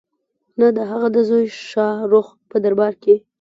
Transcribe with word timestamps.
نه 0.59 0.67
د 0.77 0.79
هغه 0.91 1.07
د 1.15 1.17
زوی 1.29 1.45
شاه 1.69 1.97
رخ 2.11 2.27
په 2.49 2.57
دربار 2.63 2.93
کې. 3.03 3.15